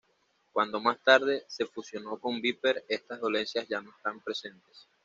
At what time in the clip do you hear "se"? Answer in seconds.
1.47-1.67